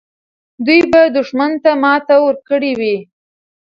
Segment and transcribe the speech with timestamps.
[0.65, 2.97] دوی به دښمن ته ماتې ورکړې وي.